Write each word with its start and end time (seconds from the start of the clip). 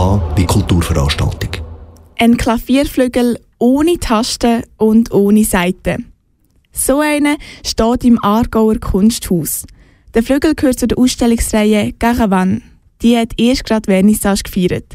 Wie 0.00 0.46
Kulturveranstaltung. 0.46 1.50
Ein 2.18 2.38
Klavierflügel 2.38 3.38
ohne 3.58 3.98
Tasten 3.98 4.62
und 4.78 5.12
ohne 5.12 5.44
Saiten. 5.44 6.10
So 6.72 7.00
einer 7.00 7.36
steht 7.66 8.04
im 8.04 8.18
Aargauer 8.24 8.76
Kunsthaus. 8.76 9.66
Der 10.14 10.22
Flügel 10.22 10.54
gehört 10.54 10.78
zu 10.78 10.86
der 10.86 10.96
Ausstellungsreihe 10.96 11.92
Garavan. 11.98 12.62
Die 13.02 13.14
hat 13.14 13.32
erst 13.36 13.64
gerade 13.64 13.92
Vernissage 13.92 14.44
gefeiert. 14.44 14.94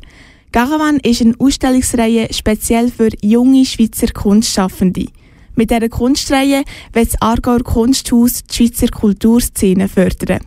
Garavan 0.52 0.98
ist 1.04 1.22
eine 1.22 1.36
Ausstellungsreihe 1.38 2.34
speziell 2.34 2.90
für 2.90 3.10
junge 3.22 3.64
Schweizer 3.64 4.08
Kunstschaffende. 4.12 5.06
Mit 5.54 5.70
dieser 5.70 5.88
Kunstreihe 5.90 6.64
wird 6.94 7.14
das 7.14 7.22
Aargauer 7.22 7.62
Kunsthaus 7.62 8.42
die 8.42 8.56
Schweizer 8.56 8.88
Kulturszene 8.88 9.88
fördern. 9.88 10.40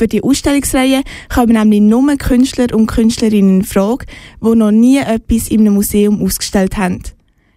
Für 0.00 0.08
die 0.08 0.22
Ausstellungsreihe 0.22 1.02
kommen 1.28 1.52
nämlich 1.52 1.82
nur 1.82 2.16
Künstler 2.16 2.74
und 2.74 2.86
Künstlerinnen 2.86 3.60
in 3.60 3.64
Frage, 3.64 4.06
die 4.42 4.54
noch 4.54 4.70
nie 4.70 4.96
etwas 4.96 5.48
in 5.48 5.60
einem 5.60 5.74
Museum 5.74 6.22
ausgestellt 6.22 6.78
haben. 6.78 7.02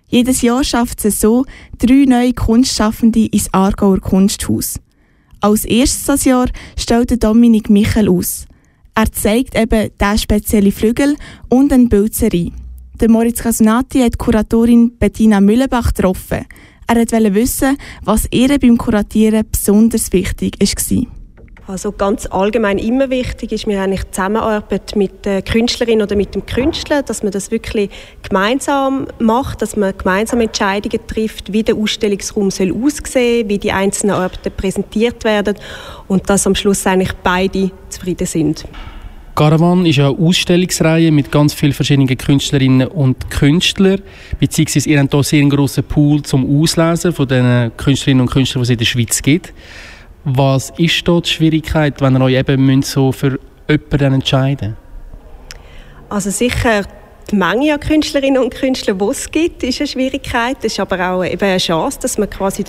Jedes 0.10 0.42
Jahr 0.42 0.62
schafft 0.66 1.06
es 1.06 1.22
so 1.22 1.46
drei 1.80 2.04
neue 2.06 2.34
Kunstschaffende 2.34 3.28
ins 3.28 3.48
Aargauer 3.54 4.02
Kunsthaus. 4.02 4.78
Als 5.40 5.64
erstes 5.64 6.04
das 6.04 6.26
Jahr 6.26 6.50
stellt 6.78 7.24
Dominik 7.24 7.70
Michel 7.70 8.10
aus. 8.10 8.46
Er 8.94 9.10
zeigt 9.10 9.58
eben 9.58 9.92
diesen 9.98 10.18
speziellen 10.18 10.74
Flügel 10.74 11.16
und 11.48 11.72
eine 11.72 11.88
Bildserie. 11.88 12.52
Der 13.00 13.10
Moritz 13.10 13.42
Casonati 13.42 14.00
hat 14.02 14.18
Kuratorin 14.18 14.98
Bettina 14.98 15.40
Müllenbach 15.40 15.94
getroffen. 15.94 16.46
Er 16.88 16.98
wollte 16.98 17.34
wissen, 17.36 17.78
was 18.04 18.28
ihr 18.32 18.60
beim 18.60 18.78
Kuratieren 18.78 19.46
besonders 19.50 20.12
wichtig 20.12 20.58
war. 20.60 21.23
Also 21.66 21.94
ganz 21.94 22.26
allgemein 22.26 22.78
immer 22.78 23.10
wichtig 23.10 23.54
ist 23.54 23.68
mir 23.68 23.82
eigentlich 23.82 24.04
die 24.04 24.12
Zusammenarbeit 24.12 24.98
mit 24.98 25.24
der 25.24 25.42
Künstlerin 25.42 26.02
oder 26.02 26.18
mit 26.18 26.36
dem 26.36 26.46
Künstler, 26.46 27.04
dass 27.04 27.24
man 27.24 27.32
das 27.32 27.52
wirklich 27.52 27.90
gemeinsam 28.22 29.08
macht, 29.20 29.62
dass 29.62 29.78
man 29.78 29.98
gemeinsam 29.98 30.42
Entscheidungen 30.42 31.00
trifft, 31.08 31.54
wie 31.54 31.64
der 31.64 31.76
Ausstellungsraum 31.76 32.52
soll 32.52 32.74
aussehen, 32.74 33.48
wie 33.48 33.60
die 33.60 33.72
einzelnen 33.72 34.16
Arbeiten 34.16 34.52
präsentiert 34.56 35.24
werden 35.24 35.56
und 36.10 36.30
dass 36.30 36.46
am 36.46 36.56
Schluss 36.56 36.86
eigentlich 36.86 37.14
beide 37.24 37.72
zufrieden 37.88 38.28
sind. 38.28 38.66
Caravan 39.36 39.86
ist 39.86 39.98
eine 40.00 40.10
Ausstellungsreihe 40.10 41.12
mit 41.12 41.32
ganz 41.32 41.54
vielen 41.54 41.74
verschiedenen 41.74 42.18
Künstlerinnen 42.18 42.88
und 42.90 43.32
Künstlern, 43.32 44.02
beziehungsweise 44.38 44.90
ihr 44.90 45.00
habt 45.00 45.12
hier 45.12 45.24
sehr 45.24 45.40
einen 45.40 45.50
grossen 45.50 45.84
Pool 45.86 46.22
zum 46.22 46.62
Auslesen 46.62 47.14
von 47.14 47.28
den 47.28 47.72
Künstlerinnen 47.78 48.22
und 48.22 48.30
Künstlern, 48.32 48.62
die 48.62 48.66
es 48.66 48.70
in 48.70 48.78
der 48.78 48.86
Schweiz 48.86 49.22
gibt. 49.22 49.54
Was 50.26 50.72
ist 50.78 51.06
dort 51.06 51.26
die 51.26 51.32
Schwierigkeit, 51.32 52.00
wenn 52.02 52.16
ihr 52.16 52.22
euch 52.22 52.38
eben 52.38 52.82
so 52.82 53.12
für 53.12 53.40
jemanden 53.70 54.14
entscheiden 54.16 54.78
Also 56.08 56.30
sicher 56.30 56.84
die 57.32 57.36
Menge 57.36 57.74
an 57.74 57.80
Künstlerinnen 57.80 58.42
und 58.42 58.54
Künstlern, 58.54 58.98
die 58.98 59.06
es 59.06 59.32
gibt, 59.32 59.64
ist 59.64 59.80
eine 59.80 59.88
Schwierigkeit. 59.88 60.58
Es 60.60 60.74
ist 60.74 60.80
aber 60.80 61.10
auch 61.10 61.24
eben 61.24 61.42
eine 61.42 61.58
Chance, 61.58 62.00
dass 62.02 62.18
man 62.18 62.30
quasi 62.30 62.64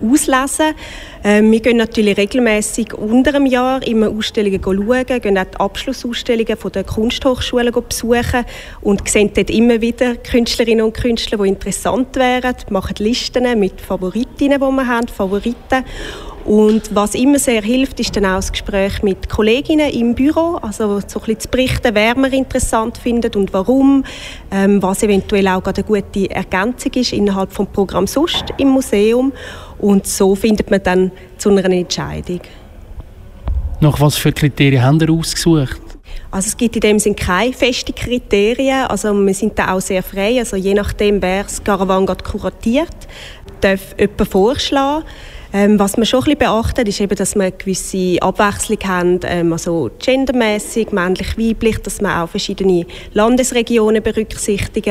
auslesen 0.00 0.28
darf. 0.30 0.74
Ähm, 1.24 1.50
wir 1.50 1.60
gehen 1.60 1.76
natürlich 1.76 2.16
regelmäßig 2.16 2.94
unter 2.94 3.32
dem 3.32 3.46
Jahr 3.46 3.84
immer 3.86 4.08
Ausstellungen 4.08 4.60
schauen, 4.62 5.06
gehen 5.06 5.38
auch 5.38 5.44
die 5.44 5.56
Abschlussausstellungen 5.56 6.56
der 6.74 6.84
Kunsthochschulen 6.84 7.72
besuchen 7.72 8.44
und 8.80 9.08
sehen 9.08 9.30
dort 9.34 9.50
immer 9.50 9.80
wieder 9.80 10.16
Künstlerinnen 10.16 10.84
und 10.84 10.94
Künstler, 10.94 11.38
die 11.38 11.48
interessant 11.48 12.16
wären, 12.16 12.54
machen 12.70 12.94
Listen 12.98 13.58
mit 13.58 13.80
Favoritinnen, 13.80 14.60
die 14.60 14.66
wir 14.66 14.86
haben, 14.86 15.08
Favoriten 15.08 15.84
und 16.44 16.94
was 16.94 17.14
immer 17.14 17.38
sehr 17.38 17.62
hilft, 17.62 18.00
ist 18.00 18.16
dann 18.16 18.24
auch 18.24 18.36
das 18.36 18.52
Gespräch 18.52 19.02
mit 19.02 19.28
Kolleginnen 19.28 19.90
im 19.90 20.14
Büro, 20.14 20.58
also 20.60 21.00
so 21.06 21.20
ein 21.20 21.24
bisschen 21.24 21.40
zu 21.40 21.48
berichten, 21.48 21.94
wer 21.94 22.16
man 22.16 22.32
interessant 22.32 22.98
findet 22.98 23.36
und 23.36 23.52
warum, 23.52 24.04
ähm, 24.50 24.82
was 24.82 25.02
eventuell 25.02 25.48
auch 25.48 25.64
eine 25.64 25.84
gute 25.84 26.30
Ergänzung 26.30 26.92
ist 26.94 27.12
innerhalb 27.12 27.54
des 27.54 27.66
Programms 27.72 28.12
sonst 28.12 28.44
im 28.58 28.68
Museum. 28.68 29.32
Und 29.78 30.06
so 30.06 30.34
findet 30.34 30.70
man 30.70 30.82
dann 30.82 31.10
zu 31.38 31.50
einer 31.50 31.64
Entscheidung. 31.70 32.40
Nach 33.80 34.00
was 34.00 34.16
für 34.16 34.32
Kriterien 34.32 34.82
haben 34.82 35.00
Sie 35.00 35.08
ausgesucht? 35.08 35.80
Also 36.30 36.48
es 36.48 36.56
gibt 36.56 36.76
in 36.76 36.80
dem 36.80 36.98
Sinne 36.98 37.16
keine 37.16 37.52
festen 37.52 37.94
Kriterien. 37.94 38.86
Also 38.86 39.12
wir 39.14 39.34
sind 39.34 39.58
da 39.58 39.74
auch 39.74 39.80
sehr 39.80 40.02
frei. 40.02 40.38
Also 40.38 40.56
je 40.56 40.74
nachdem, 40.74 41.20
wer 41.20 41.42
das 41.44 41.62
Caravan 41.62 42.06
kuratiert, 42.06 42.96
darf 43.60 43.94
jemand 43.98 44.28
vorschlagen. 44.28 45.04
Ähm, 45.54 45.78
was 45.78 45.96
man 45.98 46.06
schon 46.06 46.20
ein 46.20 46.24
bisschen 46.24 46.38
beachtet, 46.38 46.88
ist 46.88 47.00
eben, 47.00 47.14
dass 47.14 47.34
wir 47.34 47.42
eine 47.42 47.52
gewisse 47.52 48.16
Abwechslung 48.22 48.78
haben, 48.86 49.20
ähm, 49.24 49.52
also 49.52 49.90
gendermäßig, 49.98 50.92
männlich-weiblich, 50.92 51.78
dass 51.78 52.00
man 52.00 52.22
auch 52.22 52.30
verschiedene 52.30 52.86
Landesregionen 53.12 54.02
berücksichtigt, 54.02 54.88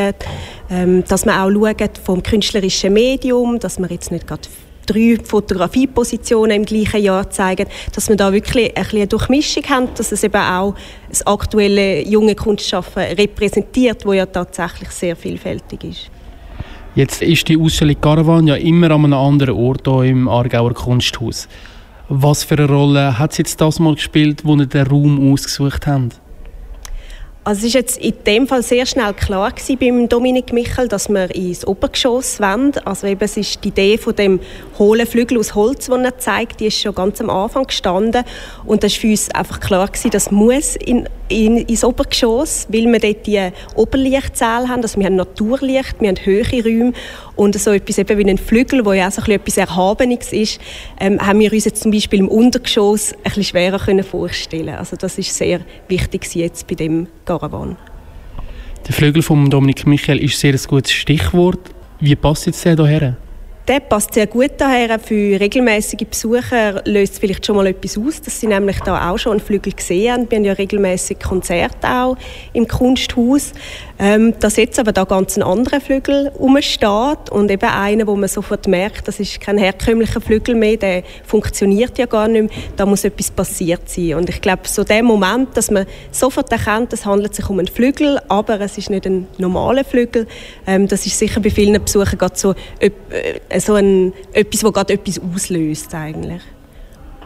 ähm, 0.69 1.03
dass 1.07 1.25
man 1.25 1.39
auch 1.39 1.51
schaut 1.51 1.97
vom 1.97 2.21
künstlerischen 2.21 2.94
Medium, 2.94 3.57
dass 3.57 3.79
man 3.79 3.89
jetzt 3.89 4.11
nicht 4.11 4.27
gerade 4.27 4.47
drei 4.85 5.17
Fotografiepositionen 5.23 6.57
im 6.57 6.66
gleichen 6.66 7.01
Jahr 7.01 7.29
zeigen, 7.29 7.67
dass 7.95 8.09
wir 8.09 8.16
da 8.16 8.31
wirklich 8.31 8.75
ein 8.77 8.85
eine 8.91 9.07
Durchmischung 9.07 9.63
haben, 9.69 9.88
dass 9.95 10.11
es 10.11 10.23
eben 10.23 10.41
auch 10.41 10.75
das 11.09 11.25
aktuelle 11.25 12.07
junge 12.07 12.35
Kunstschaffen 12.35 13.03
repräsentiert, 13.03 14.05
wo 14.05 14.13
ja 14.13 14.25
tatsächlich 14.25 14.89
sehr 14.89 15.16
vielfältig 15.16 15.83
ist. 15.83 16.20
Jetzt 16.94 17.22
ist 17.22 17.47
die 17.47 17.57
Ausstellung 17.57 18.02
Caravan 18.02 18.47
ja 18.47 18.56
immer 18.56 18.91
an 18.91 19.06
einem 19.06 19.13
anderen 19.13 19.56
Ort 19.56 19.88
hier 19.88 20.03
im 20.03 20.28
Aargauer 20.28 20.74
Kunsthaus. 20.74 21.47
Was 22.09 22.44
für 22.44 22.56
eine 22.56 22.68
Rolle 22.68 23.18
hat 23.18 23.31
es 23.31 23.38
jetzt 23.38 23.62
das 23.62 23.79
mal 23.79 23.96
gespielt, 23.96 24.44
wo 24.44 24.57
ihr 24.57 24.66
den 24.66 24.88
Raum 24.88 25.31
ausgesucht 25.31 25.88
habt? 25.88 26.19
Also 27.46 27.66
es 27.66 27.74
war 27.74 27.81
jetzt 27.81 27.97
in 27.97 28.13
dem 28.28 28.46
Fall 28.46 28.62
sehr 28.62 28.85
schnell 28.85 29.13
klar 29.13 29.53
beim 29.80 30.09
Dominik 30.09 30.51
Michel, 30.51 30.90
dass 30.90 31.07
wir 31.07 31.34
ins 31.34 31.66
Obergeschoss 31.66 32.41
wollen. 32.41 32.74
Also 32.84 33.07
eben, 33.07 33.22
es 33.22 33.38
ist 33.38 33.63
die 33.63 33.69
Idee 33.69 33.97
von 33.97 34.13
dem 34.13 34.41
hohlen 34.78 35.07
Flügel 35.07 35.40
aus 35.40 35.56
Holz, 35.56 35.85
den 35.85 36.03
er 36.03 36.19
zeigt, 36.19 36.59
die 36.59 36.68
ist 36.68 36.80
schon 36.81 36.94
ganz 36.94 37.22
am 37.22 37.30
Anfang 37.30 37.68
gestanden. 37.68 38.25
Und 38.66 38.84
das 38.84 38.94
war 38.94 39.00
für 39.00 39.07
uns 39.07 39.30
einfach 39.31 39.62
klar 39.62 39.88
gewesen, 39.88 40.12
das 40.12 40.30
muss 40.30 40.75
in, 40.75 41.07
in, 41.31 41.58
ins 41.58 41.84
Obergeschoss, 41.84 42.68
weil 42.69 42.86
wir 42.86 43.00
dort 43.00 43.25
die 43.25 43.50
Oberlichtsäle 43.75 44.68
haben. 44.68 44.81
Also 44.81 45.00
wir 45.00 45.06
haben 45.06 45.16
Naturlicht, 45.16 46.00
wir 46.00 46.09
haben 46.09 46.18
höhere 46.24 46.64
Räume 46.64 46.94
und 47.36 47.59
so 47.59 47.72
etwas 47.72 47.97
eben 47.97 48.18
wie 48.18 48.30
ein 48.30 48.38
Flügel, 48.38 48.86
wo 48.86 48.94
ja 48.94 49.08
auch 49.08 49.12
so 49.12 49.22
etwas 49.31 49.58
Erhabenes 49.58 50.34
ist, 50.34 50.59
ähm, 51.00 51.19
haben 51.25 51.40
wir 51.40 51.52
uns 51.52 51.66
jetzt 51.66 51.84
zum 51.84 51.92
Beispiel 51.92 52.19
im 52.19 52.28
Untergeschoss 52.28 53.14
ein 53.14 53.24
bisschen 53.24 53.44
schwerer 53.44 53.80
können 53.80 54.03
vorstellen. 54.03 54.75
Also 54.75 54.96
das 54.96 55.18
ist 55.18 55.36
sehr 55.36 55.62
wichtig 55.88 56.36
jetzt 56.36 56.68
bei 56.68 56.75
dem 56.75 57.08
Caravan. 57.25 57.78
Der 58.88 58.94
Flügel 58.94 59.22
von 59.22 59.50
Dominik 59.50 59.86
Michael 59.86 60.19
ist 60.19 60.40
sehr 60.40 60.53
ein 60.53 60.62
gutes 60.68 60.92
Stichwort. 60.92 61.59
Wie 62.00 62.16
passt 62.16 62.48
jetzt 62.48 62.66
der 62.66 62.75
hierher? 62.75 63.18
Der 63.71 63.79
passt 63.79 64.15
sehr 64.15 64.27
gut 64.27 64.51
daher. 64.57 64.99
Für 64.99 65.39
regelmäßige 65.39 66.05
Besucher 66.05 66.81
löst 66.83 67.19
vielleicht 67.19 67.45
schon 67.45 67.55
mal 67.55 67.67
etwas 67.67 67.97
aus, 67.97 68.19
dass 68.19 68.37
sie 68.37 68.47
nämlich 68.47 68.81
da 68.81 69.09
auch 69.09 69.17
schon 69.17 69.31
einen 69.31 69.39
Flügel 69.39 69.71
gesehen 69.71 70.11
haben. 70.11 70.29
Wir 70.29 70.39
haben 70.39 70.43
ja 70.43 70.51
regelmäßig 70.51 71.21
Konzerte 71.21 71.87
auch 71.87 72.17
im 72.51 72.67
Kunsthaus. 72.67 73.53
Ähm, 74.03 74.33
dass 74.39 74.57
jetzt 74.57 74.79
aber 74.79 74.93
da 74.93 75.03
ganz 75.03 75.37
ein 75.37 75.43
anderer 75.43 75.79
Flügel 75.79 76.29
rumsteht 76.29 77.29
und 77.29 77.51
eben 77.51 77.69
einer, 77.69 78.07
wo 78.07 78.15
man 78.15 78.27
sofort 78.27 78.67
merkt, 78.67 79.07
das 79.07 79.19
ist 79.19 79.39
kein 79.39 79.59
herkömmlicher 79.59 80.19
Flügel 80.19 80.55
mehr, 80.55 80.75
der 80.77 81.03
funktioniert 81.23 81.99
ja 81.99 82.07
gar 82.07 82.27
nicht 82.27 82.49
mehr, 82.49 82.63
da 82.77 82.88
muss 82.88 83.03
etwas 83.03 83.29
passiert 83.29 83.88
sein. 83.88 84.15
Und 84.15 84.27
ich 84.27 84.41
glaube, 84.41 84.63
so 84.65 84.83
der 84.83 85.03
Moment, 85.03 85.55
dass 85.55 85.69
man 85.69 85.85
sofort 86.09 86.51
erkennt, 86.51 86.91
es 86.93 87.05
handelt 87.05 87.35
sich 87.35 87.47
um 87.47 87.59
einen 87.59 87.67
Flügel, 87.67 88.19
aber 88.27 88.59
es 88.59 88.75
ist 88.79 88.89
nicht 88.89 89.05
ein 89.05 89.27
normaler 89.38 89.85
Flügel, 89.85 90.25
ähm, 90.65 90.88
das 90.88 91.05
ist 91.05 91.19
sicher 91.19 91.39
bei 91.39 91.51
vielen 91.51 91.79
Besuchern 91.79 92.17
gerade 92.17 92.39
so, 92.39 92.55
äh, 92.79 92.89
so 93.61 93.75
ein, 93.75 94.13
etwas, 94.33 94.63
was 94.63 94.73
gerade 94.73 94.94
etwas 94.94 95.19
auslöst 95.19 95.94
eigentlich. 95.94 96.41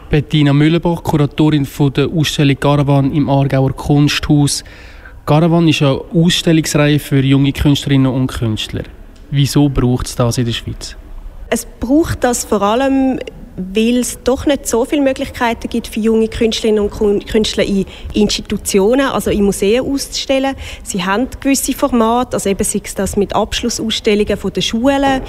Bettina 0.08 0.52
Müllenbach, 0.52 1.02
Kuratorin 1.02 1.66
von 1.66 1.92
der 1.92 2.08
Ausstellung 2.08 2.60
Caravan 2.60 3.12
im 3.12 3.28
Aargauer 3.28 3.72
Kunsthaus. 3.72 4.62
Caravan 5.24 5.66
ist 5.66 5.82
eine 5.82 6.00
Ausstellungsreihe 6.14 7.00
für 7.00 7.20
junge 7.20 7.52
Künstlerinnen 7.52 8.12
und 8.12 8.28
Künstler. 8.28 8.84
Wieso 9.30 9.68
braucht 9.68 10.06
es 10.06 10.14
das 10.14 10.38
in 10.38 10.44
der 10.44 10.52
Schweiz? 10.52 10.96
Es 11.50 11.66
braucht 11.80 12.22
das 12.22 12.44
vor 12.44 12.62
allem 12.62 13.18
weil 13.56 13.98
es 13.98 14.18
doch 14.22 14.46
nicht 14.46 14.66
so 14.66 14.84
viele 14.84 15.02
Möglichkeiten 15.02 15.68
gibt 15.68 15.88
für 15.88 16.00
junge 16.00 16.28
Künstlerinnen 16.28 16.88
und 16.88 17.26
Künstler 17.26 17.64
in 17.64 17.86
Institutionen, 18.12 19.06
also 19.06 19.30
in 19.30 19.44
Museen 19.44 19.80
auszustellen. 19.82 20.54
Sie 20.82 21.04
haben 21.04 21.28
gewisse 21.40 21.72
Formate, 21.72 22.34
also 22.34 22.50
eben 22.50 22.64
sei 22.64 22.80
es 22.84 22.94
das 22.94 23.16
mit 23.16 23.34
Abschlussausstellungen 23.34 24.36
von 24.36 24.52
den 24.52 24.62
Schulen 24.62 25.22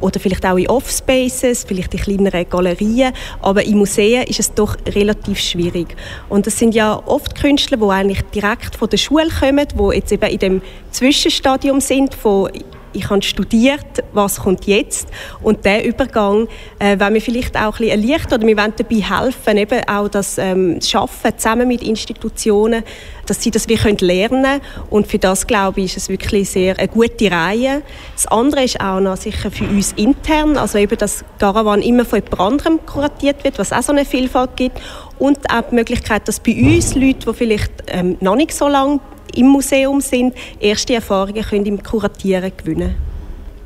oder 0.00 0.18
vielleicht 0.18 0.46
auch 0.46 0.56
in 0.56 0.68
Offspaces, 0.68 1.64
vielleicht 1.64 1.94
in 1.94 2.00
kleineren 2.00 2.48
Galerien, 2.48 3.12
aber 3.42 3.64
in 3.64 3.78
Museen 3.78 4.24
ist 4.24 4.40
es 4.40 4.54
doch 4.54 4.76
relativ 4.86 5.38
schwierig. 5.38 5.94
Und 6.28 6.46
es 6.46 6.58
sind 6.58 6.74
ja 6.74 7.00
oft 7.06 7.34
Künstler, 7.34 7.76
die 7.76 7.84
eigentlich 7.84 8.22
direkt 8.34 8.76
von 8.76 8.88
der 8.88 8.96
Schule 8.96 9.28
kommen, 9.28 9.66
die 9.78 9.96
jetzt 9.96 10.12
eben 10.12 10.30
in 10.30 10.38
dem 10.38 10.62
Zwischenstadium 10.90 11.80
sind 11.80 12.14
von 12.14 12.50
ich 12.94 13.10
habe 13.10 13.22
studiert, 13.22 14.04
was 14.12 14.40
kommt 14.40 14.66
jetzt? 14.66 15.08
Und 15.42 15.64
der 15.64 15.84
Übergang 15.84 16.48
äh, 16.78 16.98
wollen 16.98 17.14
wir 17.14 17.20
vielleicht 17.20 17.56
auch 17.56 17.78
ein 17.78 17.86
bisschen 17.86 18.02
erleichtern 18.02 18.40
oder 18.40 18.46
wir 18.46 18.56
wollen 18.56 18.72
dabei 18.76 18.96
helfen, 18.96 19.58
eben 19.58 19.88
auch 19.88 20.08
das 20.08 20.38
ähm, 20.38 20.80
Schaffen 20.80 21.32
zusammen 21.36 21.68
mit 21.68 21.82
Institutionen, 21.82 22.84
dass 23.26 23.42
sie 23.42 23.50
das 23.50 23.68
wir 23.68 23.78
können 23.78 23.98
lernen 23.98 24.60
und 24.90 25.06
für 25.06 25.18
das 25.18 25.46
glaube 25.46 25.80
ich 25.80 25.86
ist 25.86 25.96
es 25.96 26.08
wirklich 26.08 26.50
sehr 26.50 26.78
eine 26.78 26.88
gute 26.88 27.30
Reihe. 27.30 27.82
Das 28.14 28.26
andere 28.26 28.64
ist 28.64 28.80
auch 28.80 29.00
noch 29.00 29.16
sicher 29.16 29.50
für 29.50 29.64
uns 29.64 29.92
intern, 29.92 30.56
also 30.56 30.78
eben, 30.78 30.96
dass 30.98 31.24
Garawan 31.38 31.82
immer 31.82 32.04
von 32.04 32.20
jemand 32.20 32.40
anderem 32.40 32.86
kuratiert 32.86 33.44
wird, 33.44 33.58
was 33.58 33.72
auch 33.72 33.82
so 33.82 33.92
eine 33.92 34.04
Vielfalt 34.04 34.56
gibt. 34.56 34.80
Und 35.18 35.38
auch 35.50 35.62
die 35.70 35.74
Möglichkeit, 35.76 36.26
dass 36.28 36.40
bei 36.40 36.54
uns 36.54 36.94
Leute, 36.94 37.30
die 37.30 37.34
vielleicht 37.34 37.72
ähm, 37.86 38.16
noch 38.20 38.36
nicht 38.36 38.52
so 38.52 38.68
lange 38.68 39.00
im 39.36 39.46
Museum 39.46 40.00
sind, 40.00 40.34
erste 40.60 40.94
Erfahrungen 40.94 41.42
können 41.42 41.66
im 41.66 41.82
Kuratieren 41.82 42.52
gewinnen 42.56 42.94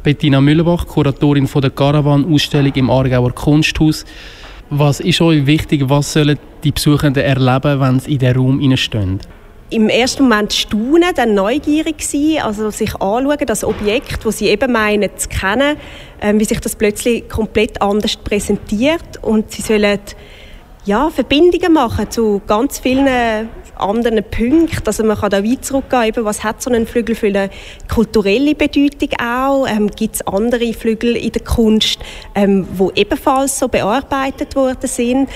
Bettina 0.02 0.40
Mühlebach, 0.40 0.86
Kuratorin 0.86 1.46
von 1.46 1.60
der 1.60 1.70
Caravan-Ausstellung 1.70 2.72
im 2.74 2.88
Aargauer 2.88 3.32
Kunsthaus. 3.32 4.04
Was 4.70 5.00
ist 5.00 5.20
euch 5.20 5.44
wichtig, 5.44 5.82
was 5.86 6.12
sollen 6.12 6.38
die 6.62 6.72
Besuchenden 6.72 7.22
erleben, 7.22 7.80
wenn 7.80 8.00
sie 8.00 8.12
in 8.12 8.18
den 8.18 8.36
Raum 8.36 8.76
stehen? 8.76 9.20
im 9.70 9.88
ersten 9.88 10.22
Moment 10.22 10.52
staunen, 10.52 11.12
dann 11.14 11.34
neugierig 11.34 12.02
sein, 12.02 12.38
also 12.42 12.70
sich 12.70 12.94
anschauen, 12.94 13.46
das 13.46 13.64
Objekt, 13.64 14.24
das 14.24 14.38
sie 14.38 14.48
eben 14.48 14.72
meinen 14.72 15.10
zu 15.16 15.28
kennen, 15.28 15.76
äh, 16.20 16.32
wie 16.34 16.44
sich 16.44 16.60
das 16.60 16.74
plötzlich 16.74 17.28
komplett 17.28 17.80
anders 17.82 18.16
präsentiert 18.16 19.22
und 19.22 19.50
sie 19.50 19.62
sollen 19.62 19.98
ja, 20.88 21.10
Verbindungen 21.10 21.74
machen 21.74 22.10
zu 22.10 22.40
ganz 22.46 22.78
vielen 22.78 23.06
anderen 23.76 24.24
Punkten. 24.24 24.86
Also 24.86 25.04
man 25.04 25.18
kann 25.18 25.30
da 25.30 25.44
weit 25.44 25.62
zurückgehen, 25.62 26.24
was 26.24 26.42
hat 26.42 26.62
so 26.62 26.70
ein 26.70 26.86
Flügel 26.86 27.14
für 27.14 27.26
eine 27.26 27.50
kulturelle 27.92 28.54
Bedeutung 28.54 29.10
auch? 29.22 29.66
Ähm, 29.68 29.90
Gibt 29.90 30.16
es 30.16 30.26
andere 30.26 30.72
Flügel 30.72 31.14
in 31.14 31.32
der 31.32 31.44
Kunst, 31.44 31.98
ähm, 32.34 32.66
wo 32.72 32.90
ebenfalls 32.92 33.58
so 33.58 33.68
bearbeitet 33.68 34.56
worden 34.56 34.88
sind? 34.88 35.28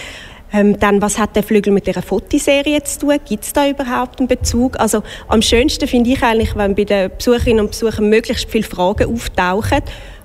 Ähm, 0.54 0.78
dann, 0.80 1.02
was 1.02 1.18
hat 1.18 1.36
der 1.36 1.42
Flügel 1.42 1.72
mit 1.72 1.86
der 1.86 2.02
Fotoserie 2.02 2.82
zu 2.84 3.00
tun? 3.00 3.18
Gibt 3.26 3.44
es 3.44 3.52
da 3.52 3.68
überhaupt 3.68 4.20
einen 4.20 4.28
Bezug? 4.28 4.80
Also 4.80 5.02
am 5.28 5.42
schönsten 5.42 5.86
finde 5.86 6.10
ich 6.10 6.22
eigentlich, 6.22 6.56
wenn 6.56 6.74
bei 6.74 6.84
den 6.84 7.10
Besucherinnen 7.14 7.60
und 7.60 7.70
Besuchern 7.72 8.08
möglichst 8.08 8.50
viele 8.50 8.64
Fragen 8.64 9.14
auftauchen, 9.14 9.82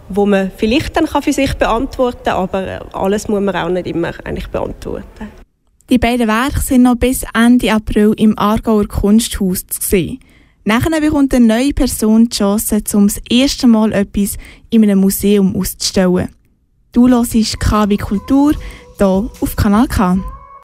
wo 0.09 0.25
man 0.25 0.51
vielleicht 0.55 0.95
dann 0.95 1.07
für 1.07 1.33
sich 1.33 1.53
beantworten 1.55 2.23
kann, 2.23 2.35
aber 2.35 2.85
alles 2.93 3.27
muss 3.27 3.41
man 3.41 3.55
auch 3.55 3.69
nicht 3.69 3.87
immer 3.87 4.11
eigentlich 4.23 4.47
beantworten. 4.47 5.31
Die 5.89 5.97
beiden 5.97 6.27
Werke 6.27 6.59
sind 6.59 6.83
noch 6.83 6.95
bis 6.95 7.23
Ende 7.33 7.71
April 7.71 8.13
im 8.17 8.37
Aargauer 8.37 8.87
Kunsthaus 8.87 9.65
zu 9.67 9.81
sehen. 9.81 10.19
Nachher 10.65 10.99
bekommt 10.99 11.33
eine 11.33 11.45
neue 11.45 11.73
Person 11.73 12.27
die 12.27 12.35
Chance, 12.35 12.81
um 12.93 13.07
das 13.07 13.21
erste 13.29 13.67
Mal 13.67 13.93
etwas 13.93 14.37
in 14.69 14.83
einem 14.83 14.99
Museum 14.99 15.55
auszustellen. 15.55 16.27
Du 16.91 17.07
hörst 17.07 17.59
KW 17.59 17.95
Kultur 17.95 18.53
hier 18.97 19.29
auf 19.39 19.55
Kanal 19.55 19.87
K. 19.87 20.17